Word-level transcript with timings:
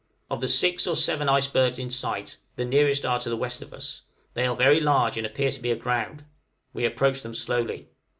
Of 0.31 0.41
the 0.41 0.47
six 0.47 0.87
or 0.87 0.95
seven 0.95 1.29
icebergs 1.29 1.77
in 1.77 1.91
sight, 1.91 2.37
the 2.55 2.65
nearest 2.65 3.05
are 3.05 3.19
to 3.19 3.29
the 3.29 3.37
west 3.37 3.61
of 3.61 3.71
us; 3.71 4.01
they 4.33 4.47
are 4.47 4.55
very 4.55 4.79
large, 4.79 5.15
and 5.15 5.27
appear 5.27 5.51
to 5.51 5.59
be 5.61 5.69
aground; 5.69 6.25
we 6.73 6.85
approach 6.85 7.21
them 7.21 7.35
slowly. 7.35 7.87